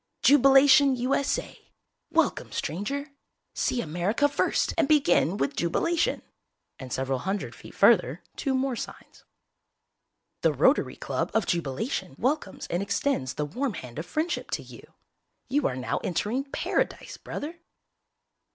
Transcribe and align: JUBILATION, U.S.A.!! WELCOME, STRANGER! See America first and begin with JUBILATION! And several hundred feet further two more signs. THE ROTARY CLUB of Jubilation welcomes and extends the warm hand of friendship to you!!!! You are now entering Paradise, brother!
JUBILATION, 0.23 0.95
U.S.A.!! 0.95 1.59
WELCOME, 2.09 2.51
STRANGER! 2.51 3.11
See 3.53 3.81
America 3.81 4.27
first 4.27 4.73
and 4.75 4.87
begin 4.87 5.37
with 5.37 5.55
JUBILATION! 5.55 6.23
And 6.79 6.91
several 6.91 7.19
hundred 7.19 7.53
feet 7.53 7.75
further 7.75 8.23
two 8.35 8.55
more 8.55 8.75
signs. 8.75 9.25
THE 10.41 10.53
ROTARY 10.53 10.95
CLUB 10.95 11.29
of 11.35 11.45
Jubilation 11.45 12.15
welcomes 12.17 12.65
and 12.71 12.81
extends 12.81 13.35
the 13.35 13.45
warm 13.45 13.75
hand 13.75 13.99
of 13.99 14.07
friendship 14.07 14.49
to 14.49 14.63
you!!!! 14.63 14.81
You 15.49 15.67
are 15.67 15.75
now 15.77 15.99
entering 15.99 16.45
Paradise, 16.45 17.17
brother! 17.17 17.59